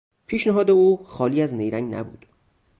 پیشنهاد 0.27 0.71
او 0.71 0.97
خالی 1.03 1.41
از 1.41 1.53
نیرنگ 1.55 1.93
نبود. 1.95 2.25